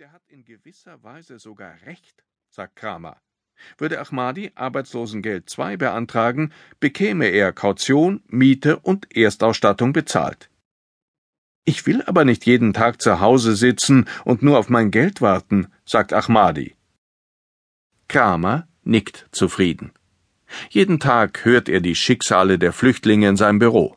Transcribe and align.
Der 0.00 0.10
hat 0.10 0.22
in 0.26 0.44
gewisser 0.44 1.04
Weise 1.04 1.38
sogar 1.38 1.72
recht, 1.86 2.24
sagt 2.50 2.74
Kramer. 2.74 3.16
Würde 3.78 4.00
Ahmadi 4.00 4.50
Arbeitslosengeld 4.56 5.56
II 5.56 5.76
beantragen, 5.76 6.52
bekäme 6.80 7.26
er 7.26 7.52
Kaution, 7.52 8.20
Miete 8.26 8.80
und 8.80 9.16
Erstausstattung 9.16 9.92
bezahlt. 9.92 10.50
Ich 11.64 11.86
will 11.86 12.02
aber 12.02 12.24
nicht 12.24 12.44
jeden 12.44 12.72
Tag 12.72 13.00
zu 13.00 13.20
Hause 13.20 13.54
sitzen 13.54 14.08
und 14.24 14.42
nur 14.42 14.58
auf 14.58 14.68
mein 14.68 14.90
Geld 14.90 15.20
warten, 15.20 15.68
sagt 15.84 16.12
Ahmadi. 16.12 16.74
Kramer 18.08 18.66
nickt 18.82 19.28
zufrieden. 19.30 19.92
Jeden 20.70 20.98
Tag 20.98 21.44
hört 21.44 21.68
er 21.68 21.80
die 21.80 21.94
Schicksale 21.94 22.58
der 22.58 22.72
Flüchtlinge 22.72 23.28
in 23.28 23.36
seinem 23.36 23.60
Büro. 23.60 23.96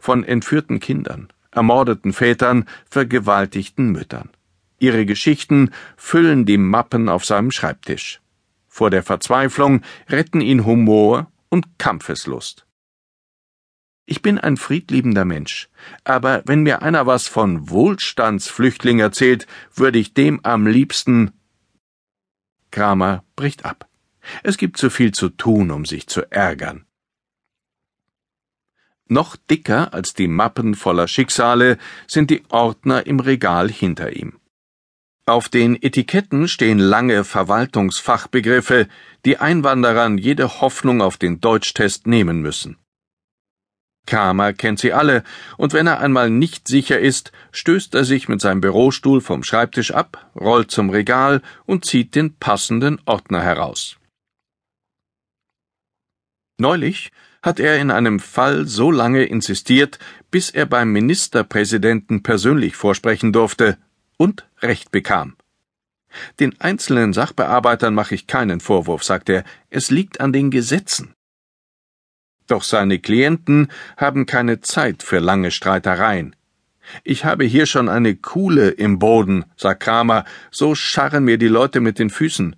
Von 0.00 0.24
entführten 0.24 0.80
Kindern, 0.80 1.32
ermordeten 1.52 2.12
Vätern, 2.12 2.68
vergewaltigten 2.90 3.92
Müttern. 3.92 4.35
Ihre 4.78 5.06
Geschichten 5.06 5.70
füllen 5.96 6.44
die 6.44 6.58
Mappen 6.58 7.08
auf 7.08 7.24
seinem 7.24 7.50
Schreibtisch. 7.50 8.20
Vor 8.68 8.90
der 8.90 9.02
Verzweiflung 9.02 9.82
retten 10.08 10.40
ihn 10.40 10.66
Humor 10.66 11.30
und 11.48 11.78
Kampfeslust. 11.78 12.66
Ich 14.04 14.22
bin 14.22 14.38
ein 14.38 14.56
friedliebender 14.56 15.24
Mensch, 15.24 15.68
aber 16.04 16.42
wenn 16.46 16.62
mir 16.62 16.82
einer 16.82 17.06
was 17.06 17.26
von 17.26 17.70
Wohlstandsflüchtling 17.70 19.00
erzählt, 19.00 19.46
würde 19.74 19.98
ich 19.98 20.14
dem 20.14 20.44
am 20.44 20.66
liebsten. 20.66 21.32
Kramer 22.70 23.24
bricht 23.34 23.64
ab. 23.64 23.88
Es 24.42 24.58
gibt 24.58 24.76
zu 24.76 24.90
viel 24.90 25.12
zu 25.12 25.30
tun, 25.30 25.70
um 25.70 25.84
sich 25.84 26.06
zu 26.06 26.30
ärgern. 26.30 26.84
Noch 29.08 29.36
dicker 29.36 29.94
als 29.94 30.14
die 30.14 30.28
Mappen 30.28 30.74
voller 30.74 31.08
Schicksale 31.08 31.78
sind 32.06 32.30
die 32.30 32.42
Ordner 32.50 33.06
im 33.06 33.20
Regal 33.20 33.70
hinter 33.70 34.14
ihm. 34.14 34.38
Auf 35.28 35.48
den 35.48 35.74
Etiketten 35.82 36.46
stehen 36.46 36.78
lange 36.78 37.24
Verwaltungsfachbegriffe, 37.24 38.86
die 39.24 39.38
Einwanderern 39.38 40.18
jede 40.18 40.60
Hoffnung 40.60 41.02
auf 41.02 41.16
den 41.16 41.40
Deutschtest 41.40 42.06
nehmen 42.06 42.40
müssen. 42.40 42.78
Kramer 44.06 44.52
kennt 44.52 44.78
sie 44.78 44.92
alle, 44.92 45.24
und 45.56 45.72
wenn 45.72 45.88
er 45.88 45.98
einmal 45.98 46.30
nicht 46.30 46.68
sicher 46.68 47.00
ist, 47.00 47.32
stößt 47.50 47.96
er 47.96 48.04
sich 48.04 48.28
mit 48.28 48.40
seinem 48.40 48.60
Bürostuhl 48.60 49.20
vom 49.20 49.42
Schreibtisch 49.42 49.90
ab, 49.90 50.30
rollt 50.36 50.70
zum 50.70 50.90
Regal 50.90 51.42
und 51.64 51.84
zieht 51.84 52.14
den 52.14 52.36
passenden 52.36 53.00
Ordner 53.04 53.42
heraus. 53.42 53.96
Neulich 56.56 57.10
hat 57.42 57.58
er 57.58 57.78
in 57.78 57.90
einem 57.90 58.20
Fall 58.20 58.66
so 58.66 58.92
lange 58.92 59.24
insistiert, 59.24 59.98
bis 60.30 60.50
er 60.50 60.66
beim 60.66 60.92
Ministerpräsidenten 60.92 62.22
persönlich 62.22 62.76
vorsprechen 62.76 63.32
durfte, 63.32 63.76
und 64.16 64.48
Recht 64.60 64.90
bekam. 64.90 65.36
Den 66.40 66.60
einzelnen 66.60 67.12
Sachbearbeitern 67.12 67.94
mache 67.94 68.14
ich 68.14 68.26
keinen 68.26 68.60
Vorwurf, 68.60 69.04
sagt 69.04 69.28
er, 69.28 69.44
es 69.70 69.90
liegt 69.90 70.20
an 70.20 70.32
den 70.32 70.50
Gesetzen. 70.50 71.14
Doch 72.46 72.62
seine 72.62 72.98
Klienten 72.98 73.68
haben 73.96 74.24
keine 74.26 74.60
Zeit 74.60 75.02
für 75.02 75.18
lange 75.18 75.50
Streitereien. 75.50 76.36
Ich 77.02 77.24
habe 77.24 77.44
hier 77.44 77.66
schon 77.66 77.88
eine 77.88 78.14
Kuhle 78.14 78.70
im 78.70 78.98
Boden, 78.98 79.44
sagt 79.56 79.82
Kramer, 79.82 80.24
so 80.50 80.74
scharren 80.74 81.24
mir 81.24 81.38
die 81.38 81.48
Leute 81.48 81.80
mit 81.80 81.98
den 81.98 82.10
Füßen. 82.10 82.54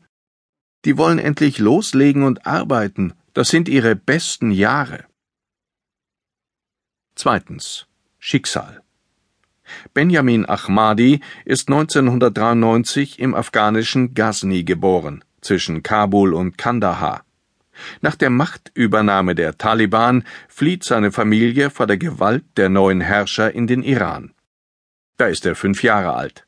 Die 0.85 0.99
wollen 0.99 1.19
endlich 1.19 1.59
loslegen 1.59 2.23
und 2.23 2.47
arbeiten, 2.47 3.15
das 3.33 3.49
sind 3.49 3.69
ihre 3.69 3.97
besten 3.97 4.51
Jahre. 4.51 5.07
Zweitens 7.15 7.87
Schicksal 8.19 8.83
Benjamin 9.95 10.47
Ahmadi 10.47 11.21
ist 11.45 11.69
1993 11.69 13.19
im 13.19 13.35
afghanischen 13.35 14.15
Ghazni 14.15 14.65
geboren, 14.65 15.25
zwischen 15.41 15.83
Kabul 15.83 16.35
und 16.35 16.59
Kandahar. 16.59 17.25
Nach 18.01 18.17
der 18.17 18.31
Machtübernahme 18.31 19.35
der 19.35 19.57
Taliban 19.57 20.25
flieht 20.49 20.85
seine 20.85 21.13
Familie 21.13 21.71
vor 21.71 21.87
der 21.87 21.99
Gewalt 21.99 22.45
der 22.57 22.69
neuen 22.69 23.01
Herrscher 23.01 23.55
in 23.55 23.67
den 23.67 23.83
Iran. 23.83 24.33
Da 25.17 25.27
ist 25.27 25.47
er 25.47 25.55
fünf 25.55 25.83
Jahre 25.83 26.15
alt. 26.15 26.45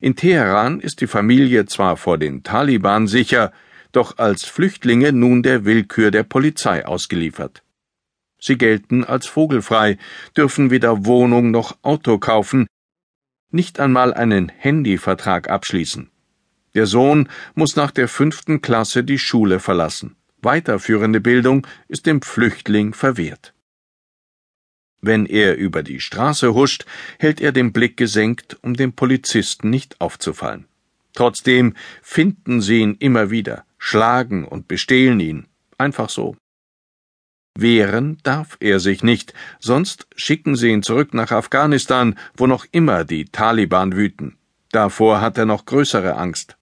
In 0.00 0.14
Teheran 0.14 0.80
ist 0.80 1.00
die 1.00 1.08
Familie 1.08 1.66
zwar 1.66 1.96
vor 1.96 2.18
den 2.18 2.42
Taliban 2.44 3.08
sicher, 3.08 3.52
doch 3.90 4.18
als 4.18 4.44
Flüchtlinge 4.44 5.12
nun 5.12 5.42
der 5.42 5.64
Willkür 5.64 6.10
der 6.10 6.22
Polizei 6.22 6.86
ausgeliefert. 6.86 7.62
Sie 8.40 8.56
gelten 8.56 9.04
als 9.04 9.26
vogelfrei, 9.26 9.98
dürfen 10.36 10.70
weder 10.70 11.04
Wohnung 11.04 11.50
noch 11.50 11.76
Auto 11.82 12.18
kaufen, 12.18 12.66
nicht 13.50 13.80
einmal 13.80 14.12
einen 14.14 14.48
Handyvertrag 14.50 15.48
abschließen. 15.48 16.10
Der 16.74 16.86
Sohn 16.86 17.28
muss 17.54 17.76
nach 17.76 17.90
der 17.90 18.08
fünften 18.08 18.60
Klasse 18.60 19.02
die 19.02 19.18
Schule 19.18 19.58
verlassen. 19.58 20.16
Weiterführende 20.40 21.20
Bildung 21.20 21.66
ist 21.88 22.06
dem 22.06 22.22
Flüchtling 22.22 22.92
verwehrt. 22.94 23.54
Wenn 25.00 25.26
er 25.26 25.56
über 25.56 25.82
die 25.82 26.00
Straße 26.00 26.54
huscht, 26.54 26.84
hält 27.18 27.40
er 27.40 27.52
den 27.52 27.72
Blick 27.72 27.96
gesenkt, 27.96 28.58
um 28.62 28.74
dem 28.74 28.92
Polizisten 28.92 29.70
nicht 29.70 30.00
aufzufallen. 30.00 30.66
Trotzdem 31.14 31.74
finden 32.02 32.60
sie 32.60 32.80
ihn 32.80 32.96
immer 32.98 33.30
wieder, 33.30 33.64
schlagen 33.78 34.44
und 34.44 34.68
bestehlen 34.68 35.20
ihn. 35.20 35.46
Einfach 35.78 36.10
so. 36.10 36.36
Wehren 37.60 38.18
darf 38.22 38.56
er 38.60 38.78
sich 38.78 39.02
nicht, 39.02 39.34
sonst 39.58 40.06
schicken 40.14 40.54
sie 40.54 40.68
ihn 40.68 40.84
zurück 40.84 41.12
nach 41.12 41.32
Afghanistan, 41.32 42.16
wo 42.36 42.46
noch 42.46 42.64
immer 42.70 43.04
die 43.04 43.24
Taliban 43.24 43.96
wüten. 43.96 44.36
Davor 44.70 45.20
hat 45.20 45.38
er 45.38 45.46
noch 45.46 45.64
größere 45.64 46.16
Angst. 46.16 46.56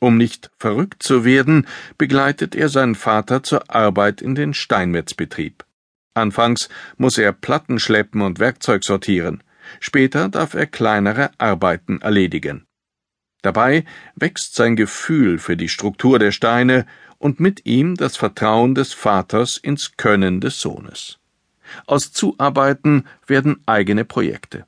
Um 0.00 0.16
nicht 0.16 0.50
verrückt 0.58 1.02
zu 1.02 1.24
werden, 1.24 1.66
begleitet 1.98 2.54
er 2.54 2.68
seinen 2.68 2.94
Vater 2.94 3.42
zur 3.42 3.70
Arbeit 3.70 4.22
in 4.22 4.34
den 4.34 4.54
Steinmetzbetrieb. 4.54 5.64
Anfangs 6.14 6.68
muss 6.96 7.18
er 7.18 7.32
Platten 7.32 7.78
schleppen 7.78 8.22
und 8.22 8.38
Werkzeug 8.38 8.84
sortieren, 8.84 9.42
später 9.80 10.28
darf 10.30 10.54
er 10.54 10.66
kleinere 10.66 11.30
Arbeiten 11.38 12.00
erledigen. 12.00 12.66
Dabei 13.42 13.84
wächst 14.16 14.54
sein 14.54 14.76
Gefühl 14.76 15.38
für 15.38 15.58
die 15.58 15.68
Struktur 15.68 16.18
der 16.18 16.32
Steine 16.32 16.86
und 17.24 17.40
mit 17.40 17.64
ihm 17.64 17.94
das 17.94 18.18
Vertrauen 18.18 18.74
des 18.74 18.92
Vaters 18.92 19.56
ins 19.56 19.96
Können 19.96 20.42
des 20.42 20.60
Sohnes. 20.60 21.18
Aus 21.86 22.12
Zuarbeiten 22.12 23.06
werden 23.26 23.62
eigene 23.64 24.04
Projekte. 24.04 24.66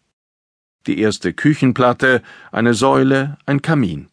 Die 0.86 0.98
erste 0.98 1.34
Küchenplatte, 1.34 2.22
eine 2.50 2.72
Säule, 2.72 3.36
ein 3.44 3.60
Kamin. 3.60 4.08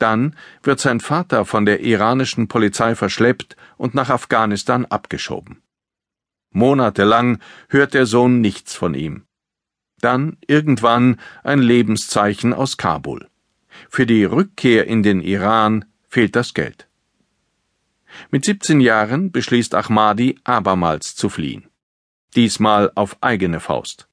Dann 0.00 0.34
wird 0.64 0.80
sein 0.80 0.98
Vater 0.98 1.44
von 1.44 1.64
der 1.64 1.78
iranischen 1.84 2.48
Polizei 2.48 2.96
verschleppt 2.96 3.56
und 3.76 3.94
nach 3.94 4.10
Afghanistan 4.10 4.84
abgeschoben. 4.84 5.62
Monatelang 6.50 7.38
hört 7.68 7.94
der 7.94 8.06
Sohn 8.06 8.40
nichts 8.40 8.74
von 8.74 8.94
ihm. 8.94 9.26
Dann 10.00 10.38
irgendwann 10.48 11.20
ein 11.44 11.60
Lebenszeichen 11.60 12.52
aus 12.52 12.76
Kabul. 12.76 13.28
Für 13.88 14.06
die 14.06 14.24
Rückkehr 14.24 14.88
in 14.88 15.04
den 15.04 15.20
Iran 15.20 15.84
fehlt 16.08 16.34
das 16.34 16.52
Geld. 16.52 16.88
Mit 18.30 18.44
17 18.44 18.80
Jahren 18.80 19.32
beschließt 19.32 19.74
Ahmadi 19.74 20.38
abermals 20.44 21.14
zu 21.14 21.28
fliehen. 21.28 21.68
Diesmal 22.34 22.90
auf 22.94 23.16
eigene 23.20 23.60
Faust. 23.60 24.08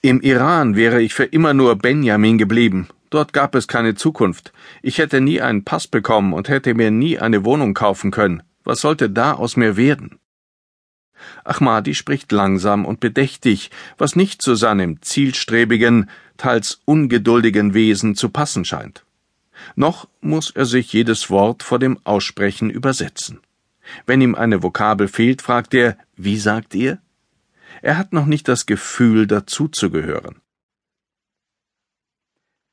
Im 0.00 0.20
Iran 0.20 0.74
wäre 0.74 1.00
ich 1.00 1.14
für 1.14 1.24
immer 1.24 1.54
nur 1.54 1.76
Benjamin 1.76 2.38
geblieben. 2.38 2.88
Dort 3.10 3.32
gab 3.32 3.54
es 3.54 3.68
keine 3.68 3.94
Zukunft. 3.94 4.52
Ich 4.82 4.98
hätte 4.98 5.20
nie 5.20 5.40
einen 5.40 5.64
Pass 5.64 5.86
bekommen 5.86 6.32
und 6.32 6.48
hätte 6.48 6.74
mir 6.74 6.90
nie 6.90 7.18
eine 7.18 7.44
Wohnung 7.44 7.74
kaufen 7.74 8.10
können. 8.10 8.42
Was 8.64 8.80
sollte 8.80 9.10
da 9.10 9.32
aus 9.32 9.56
mir 9.56 9.76
werden? 9.76 10.18
Ahmadi 11.44 11.94
spricht 11.94 12.32
langsam 12.32 12.84
und 12.84 12.98
bedächtig, 12.98 13.70
was 13.96 14.16
nicht 14.16 14.42
zu 14.42 14.54
seinem 14.56 15.00
zielstrebigen, 15.02 16.10
teils 16.36 16.80
ungeduldigen 16.84 17.74
Wesen 17.74 18.16
zu 18.16 18.28
passen 18.28 18.64
scheint 18.64 19.04
noch 19.76 20.08
muss 20.20 20.50
er 20.50 20.66
sich 20.66 20.92
jedes 20.92 21.30
Wort 21.30 21.62
vor 21.62 21.78
dem 21.78 21.98
Aussprechen 22.04 22.70
übersetzen. 22.70 23.40
Wenn 24.06 24.20
ihm 24.20 24.34
eine 24.34 24.62
Vokabel 24.62 25.08
fehlt, 25.08 25.42
fragt 25.42 25.74
er, 25.74 25.96
wie 26.16 26.38
sagt 26.38 26.74
ihr? 26.74 26.98
Er 27.80 27.98
hat 27.98 28.12
noch 28.12 28.26
nicht 28.26 28.48
das 28.48 28.66
Gefühl, 28.66 29.26
dazuzugehören. 29.26 30.36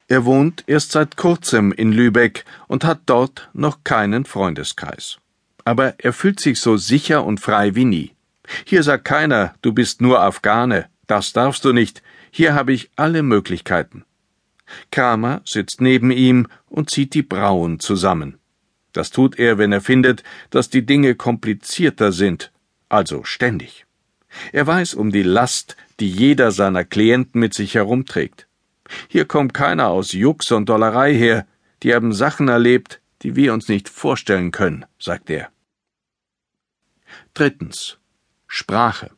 Er 0.07 0.25
wohnt 0.25 0.63
erst 0.65 0.91
seit 0.91 1.17
kurzem 1.17 1.71
in 1.71 1.91
Lübeck 1.91 2.43
und 2.67 2.83
hat 2.83 3.01
dort 3.05 3.49
noch 3.53 3.83
keinen 3.83 4.25
Freundeskreis. 4.25 5.19
Aber 5.65 5.93
er 5.99 6.13
fühlt 6.13 6.39
sich 6.39 6.59
so 6.59 6.77
sicher 6.77 7.23
und 7.23 7.39
frei 7.39 7.75
wie 7.75 7.85
nie. 7.85 8.15
Hier 8.65 8.81
sagt 8.81 9.05
keiner, 9.05 9.53
du 9.61 9.71
bist 9.71 10.01
nur 10.01 10.19
Afghane, 10.19 10.89
das 11.05 11.33
darfst 11.33 11.63
du 11.63 11.73
nicht, 11.73 12.01
hier 12.31 12.55
habe 12.55 12.73
ich 12.73 12.89
alle 12.95 13.21
Möglichkeiten. 13.21 14.03
Kramer 14.91 15.41
sitzt 15.45 15.81
neben 15.81 16.11
ihm 16.11 16.47
und 16.67 16.89
zieht 16.89 17.13
die 17.13 17.23
Brauen 17.23 17.79
zusammen. 17.79 18.37
Das 18.93 19.11
tut 19.11 19.37
er, 19.37 19.57
wenn 19.57 19.71
er 19.71 19.81
findet, 19.81 20.23
dass 20.49 20.69
die 20.69 20.85
Dinge 20.85 21.15
komplizierter 21.15 22.11
sind, 22.11 22.51
also 22.89 23.23
ständig. 23.23 23.85
Er 24.51 24.67
weiß 24.67 24.93
um 24.93 25.11
die 25.11 25.23
Last, 25.23 25.75
die 25.99 26.09
jeder 26.09 26.51
seiner 26.51 26.83
Klienten 26.83 27.39
mit 27.39 27.53
sich 27.53 27.75
herumträgt. 27.75 28.47
Hier 29.07 29.25
kommt 29.25 29.53
keiner 29.53 29.87
aus 29.87 30.13
Jux 30.13 30.51
und 30.51 30.69
Dollerei 30.69 31.13
her, 31.13 31.45
die 31.83 31.93
haben 31.93 32.13
Sachen 32.13 32.47
erlebt, 32.47 33.01
die 33.21 33.35
wir 33.35 33.53
uns 33.53 33.67
nicht 33.67 33.89
vorstellen 33.89 34.51
können, 34.51 34.85
sagt 34.97 35.29
er. 35.29 35.49
Drittens. 37.33 37.97
Sprache. 38.47 39.11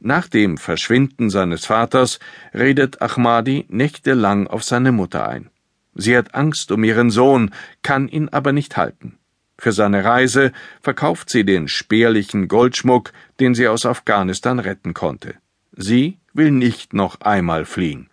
Nach 0.00 0.28
dem 0.28 0.58
Verschwinden 0.58 1.30
seines 1.30 1.66
Vaters 1.66 2.18
redet 2.54 3.02
Ahmadi 3.02 3.66
nächtelang 3.68 4.46
auf 4.46 4.64
seine 4.64 4.92
Mutter 4.92 5.28
ein. 5.28 5.50
Sie 5.94 6.16
hat 6.16 6.34
Angst 6.34 6.72
um 6.72 6.84
ihren 6.84 7.10
Sohn, 7.10 7.50
kann 7.82 8.08
ihn 8.08 8.28
aber 8.28 8.52
nicht 8.52 8.76
halten. 8.76 9.18
Für 9.58 9.72
seine 9.72 10.04
Reise 10.04 10.52
verkauft 10.80 11.30
sie 11.30 11.44
den 11.44 11.68
spärlichen 11.68 12.48
Goldschmuck, 12.48 13.12
den 13.38 13.54
sie 13.54 13.68
aus 13.68 13.86
Afghanistan 13.86 14.58
retten 14.58 14.94
konnte. 14.94 15.34
Sie 15.76 16.18
will 16.32 16.50
nicht 16.50 16.94
noch 16.94 17.20
einmal 17.20 17.64
fliehen. 17.64 18.10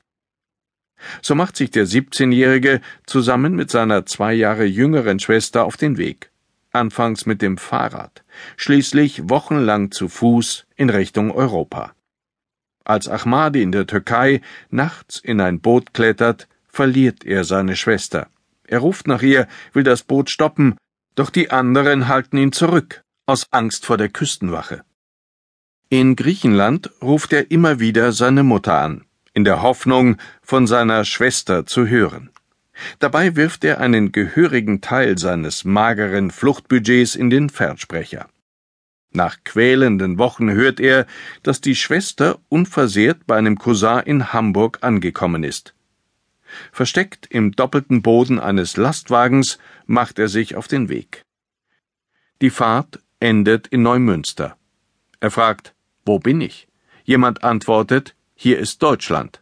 So 1.22 1.34
macht 1.34 1.56
sich 1.56 1.72
der 1.72 1.88
17-Jährige 1.88 2.82
zusammen 3.06 3.56
mit 3.56 3.72
seiner 3.72 4.06
zwei 4.06 4.34
Jahre 4.34 4.66
jüngeren 4.66 5.20
Schwester 5.20 5.64
auf 5.64 5.78
den 5.78 5.98
Weg. 5.98 6.29
Anfangs 6.72 7.26
mit 7.26 7.42
dem 7.42 7.58
Fahrrad, 7.58 8.24
schließlich 8.58 9.30
wochenlang 9.30 9.92
zu 9.92 10.08
Fuß 10.08 10.66
in 10.76 10.90
Richtung 10.90 11.32
Europa. 11.32 11.94
Als 12.84 13.08
Ahmadi 13.08 13.62
in 13.62 13.72
der 13.72 13.88
Türkei 13.88 14.42
nachts 14.70 15.20
in 15.20 15.42
ein 15.42 15.62
Boot 15.62 15.94
klettert, 15.94 16.48
verliert 16.68 17.26
er 17.26 17.44
seine 17.44 17.76
Schwester. 17.76 18.28
Er 18.68 18.80
ruft 18.80 19.08
nach 19.08 19.22
ihr, 19.22 19.48
will 19.74 19.84
das 19.84 20.04
Boot 20.04 20.30
stoppen, 20.30 20.78
doch 21.16 21.30
die 21.30 21.52
anderen 21.52 22.08
halten 22.08 22.38
ihn 22.38 22.52
zurück, 22.52 23.02
aus 23.26 23.48
Angst 23.52 23.86
vor 23.86 23.98
der 23.98 24.10
Küstenwache. 24.10 24.84
In 25.90 26.16
Griechenland 26.16 26.92
ruft 27.02 27.34
er 27.34 27.50
immer 27.50 27.80
wieder 27.80 28.12
seine 28.12 28.44
Mutter 28.44 28.80
an 28.80 29.06
in 29.34 29.46
der 29.46 29.62
Hoffnung, 29.62 30.18
von 30.42 30.68
seiner 30.68 31.06
Schwester 31.06 31.66
zu 31.66 31.88
hören. 31.88 32.30
Dabei 33.00 33.36
wirft 33.36 33.64
er 33.64 33.80
einen 33.80 34.12
gehörigen 34.12 34.82
Teil 34.82 35.18
seines 35.18 35.66
mageren 35.66 36.32
Fluchtbudgets 36.32 37.16
in 37.16 37.30
den 37.30 37.50
Fernsprecher. 37.50 38.28
Nach 39.12 39.38
quälenden 39.44 40.18
Wochen 40.20 40.52
hört 40.52 40.80
er, 40.80 41.08
dass 41.42 41.62
die 41.62 41.76
Schwester 41.76 42.40
unversehrt 42.48 43.26
bei 43.26 43.38
einem 43.38 43.58
Cousin 43.58 44.02
in 44.06 44.34
Hamburg 44.34 44.80
angekommen 44.82 45.44
ist. 45.44 45.74
Versteckt 46.72 47.28
im 47.30 47.52
doppelten 47.52 48.02
Boden 48.02 48.40
eines 48.40 48.78
Lastwagens 48.78 49.60
macht 49.86 50.20
er 50.20 50.28
sich 50.28 50.56
auf 50.56 50.68
den 50.68 50.90
Weg. 50.90 51.24
Die 52.42 52.50
Fahrt 52.50 53.00
endet 53.20 53.68
in 53.68 53.82
Neumünster. 53.82 54.58
Er 55.20 55.32
fragt, 55.32 55.74
wo 56.06 56.20
bin 56.20 56.42
ich? 56.42 56.68
Jemand 57.04 57.44
antwortet, 57.44 58.16
hier 58.36 58.60
ist 58.60 58.82
Deutschland. 58.82 59.42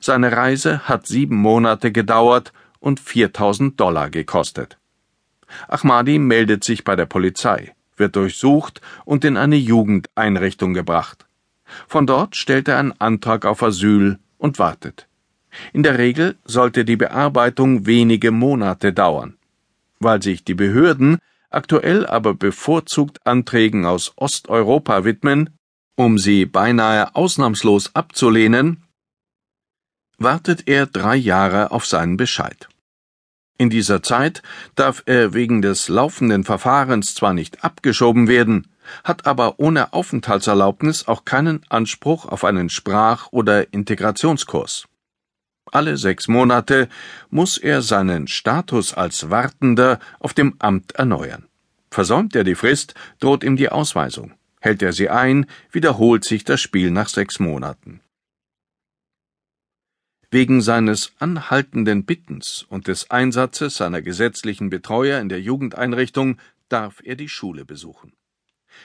Seine 0.00 0.32
Reise 0.32 0.88
hat 0.88 1.06
sieben 1.06 1.36
Monate 1.36 1.92
gedauert 1.92 2.54
und 2.78 3.00
4000 3.00 3.78
Dollar 3.78 4.08
gekostet. 4.08 4.78
Ahmadi 5.68 6.18
meldet 6.18 6.64
sich 6.64 6.84
bei 6.84 6.96
der 6.96 7.04
Polizei, 7.04 7.74
wird 7.96 8.16
durchsucht 8.16 8.80
und 9.04 9.26
in 9.26 9.36
eine 9.36 9.56
Jugendeinrichtung 9.56 10.72
gebracht. 10.72 11.26
Von 11.86 12.06
dort 12.06 12.34
stellt 12.34 12.66
er 12.68 12.78
einen 12.78 12.98
Antrag 12.98 13.44
auf 13.44 13.62
Asyl 13.62 14.18
und 14.38 14.58
wartet. 14.58 15.06
In 15.74 15.82
der 15.82 15.98
Regel 15.98 16.38
sollte 16.44 16.86
die 16.86 16.96
Bearbeitung 16.96 17.84
wenige 17.84 18.30
Monate 18.30 18.94
dauern. 18.94 19.36
Weil 19.98 20.22
sich 20.22 20.44
die 20.44 20.54
Behörden 20.54 21.18
aktuell 21.50 22.06
aber 22.06 22.34
bevorzugt 22.34 23.18
Anträgen 23.26 23.84
aus 23.84 24.12
Osteuropa 24.16 25.04
widmen, 25.04 25.50
um 25.94 26.16
sie 26.16 26.46
beinahe 26.46 27.14
ausnahmslos 27.14 27.94
abzulehnen, 27.94 28.84
wartet 30.20 30.68
er 30.68 30.86
drei 30.86 31.16
Jahre 31.16 31.72
auf 31.72 31.86
seinen 31.86 32.16
Bescheid. 32.16 32.68
In 33.58 33.68
dieser 33.68 34.02
Zeit 34.02 34.42
darf 34.74 35.02
er 35.06 35.34
wegen 35.34 35.60
des 35.60 35.88
laufenden 35.88 36.44
Verfahrens 36.44 37.14
zwar 37.14 37.34
nicht 37.34 37.64
abgeschoben 37.64 38.28
werden, 38.28 38.68
hat 39.04 39.26
aber 39.26 39.58
ohne 39.58 39.92
Aufenthaltserlaubnis 39.92 41.08
auch 41.08 41.24
keinen 41.24 41.62
Anspruch 41.68 42.26
auf 42.26 42.44
einen 42.44 42.70
Sprach- 42.70 43.32
oder 43.32 43.72
Integrationskurs. 43.72 44.86
Alle 45.72 45.96
sechs 45.96 46.26
Monate 46.26 46.88
muss 47.30 47.58
er 47.58 47.82
seinen 47.82 48.28
Status 48.28 48.94
als 48.94 49.30
Wartender 49.30 50.00
auf 50.18 50.34
dem 50.34 50.56
Amt 50.58 50.92
erneuern. 50.92 51.46
Versäumt 51.90 52.34
er 52.34 52.44
die 52.44 52.54
Frist, 52.54 52.94
droht 53.20 53.44
ihm 53.44 53.56
die 53.56 53.68
Ausweisung. 53.68 54.32
Hält 54.60 54.82
er 54.82 54.92
sie 54.92 55.08
ein, 55.08 55.46
wiederholt 55.70 56.24
sich 56.24 56.44
das 56.44 56.60
Spiel 56.60 56.90
nach 56.90 57.08
sechs 57.08 57.40
Monaten. 57.40 58.00
Wegen 60.32 60.62
seines 60.62 61.12
anhaltenden 61.18 62.04
Bittens 62.04 62.62
und 62.68 62.86
des 62.86 63.10
Einsatzes 63.10 63.74
seiner 63.74 64.00
gesetzlichen 64.00 64.70
Betreuer 64.70 65.20
in 65.20 65.28
der 65.28 65.40
Jugendeinrichtung 65.40 66.38
darf 66.68 67.00
er 67.02 67.16
die 67.16 67.28
Schule 67.28 67.64
besuchen. 67.64 68.12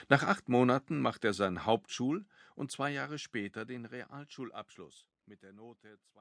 Nach 0.08 0.24
acht 0.24 0.48
Monaten 0.48 1.00
macht 1.00 1.24
er 1.24 1.34
seinen 1.34 1.64
Hauptschul- 1.64 2.24
und 2.56 2.72
zwei 2.72 2.90
Jahre 2.90 3.20
später 3.20 3.64
den 3.64 3.86
Realschulabschluss 3.86 5.06
mit 5.26 5.44
der 5.44 5.52
Note 5.52 6.00
2, 6.12 6.20